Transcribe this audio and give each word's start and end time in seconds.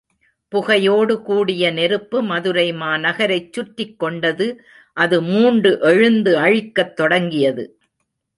புகையோடு 0.47 1.21
கூடிய 1.21 1.71
நெருப்பு 1.71 2.21
மதுரை 2.21 2.73
மாநகரைச் 2.73 3.53
சுற்றிக் 3.53 3.99
கொண்டது 3.99 4.47
அது 4.97 5.21
மூண்டு 5.21 5.79
எழுந்து 5.81 6.37
அழிக்கத் 6.37 6.95
தொடங்கியது. 6.95 7.65